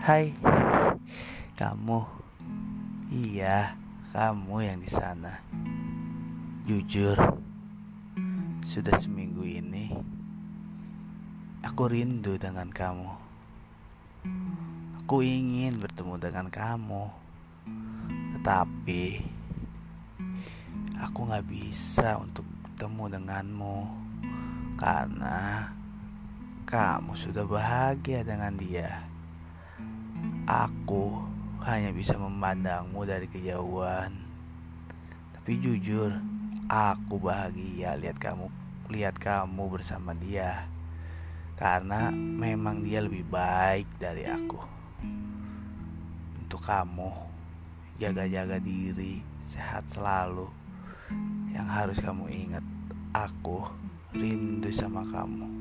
[0.00, 0.32] Hai,
[1.60, 2.08] kamu.
[3.12, 3.76] Iya,
[4.16, 5.44] kamu yang di sana.
[6.64, 7.20] Jujur,
[8.64, 9.92] sudah seminggu ini
[11.60, 13.12] aku rindu dengan kamu.
[15.04, 17.04] Aku ingin bertemu dengan kamu,
[18.40, 19.20] tetapi
[20.96, 23.78] aku gak bisa untuk bertemu denganmu
[24.80, 25.68] karena
[26.64, 29.10] kamu sudah bahagia dengan dia.
[30.48, 31.22] Aku
[31.62, 34.12] hanya bisa memandangmu dari kejauhan.
[35.36, 36.10] Tapi jujur,
[36.66, 38.48] aku bahagia lihat kamu
[38.90, 40.66] lihat kamu bersama dia.
[41.54, 44.60] Karena memang dia lebih baik dari aku.
[46.40, 47.12] Untuk kamu,
[48.00, 50.48] jaga-jaga diri, sehat selalu.
[51.52, 52.64] Yang harus kamu ingat,
[53.12, 53.68] aku
[54.16, 55.59] rindu sama kamu.